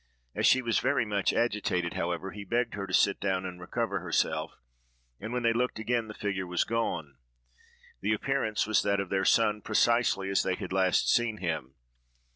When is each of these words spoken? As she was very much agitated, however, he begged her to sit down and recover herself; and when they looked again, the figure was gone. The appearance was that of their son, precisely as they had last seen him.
As 0.33 0.47
she 0.47 0.63
was 0.63 0.79
very 0.79 1.05
much 1.05 1.31
agitated, 1.31 1.93
however, 1.93 2.31
he 2.31 2.43
begged 2.43 2.73
her 2.73 2.87
to 2.87 2.91
sit 2.93 3.19
down 3.19 3.45
and 3.45 3.61
recover 3.61 3.99
herself; 3.99 4.57
and 5.19 5.31
when 5.31 5.43
they 5.43 5.53
looked 5.53 5.77
again, 5.77 6.07
the 6.07 6.15
figure 6.15 6.47
was 6.47 6.63
gone. 6.63 7.17
The 7.99 8.13
appearance 8.13 8.65
was 8.65 8.81
that 8.81 8.99
of 8.99 9.09
their 9.09 9.25
son, 9.25 9.61
precisely 9.61 10.31
as 10.31 10.41
they 10.41 10.55
had 10.55 10.73
last 10.73 11.07
seen 11.07 11.37
him. 11.37 11.75